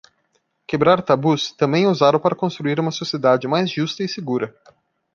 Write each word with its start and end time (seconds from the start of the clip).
Quebrar 0.65 1.03
tabus 1.03 1.51
também 1.51 1.83
é 1.83 1.87
usado 1.87 2.19
para 2.19 2.35
construir 2.35 2.79
uma 2.79 2.89
sociedade 2.89 3.47
mais 3.47 3.69
justa 3.69 4.01
e 4.03 4.09
segura. 4.09 4.59